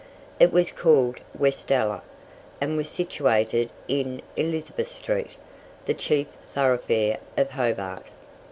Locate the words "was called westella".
0.51-2.01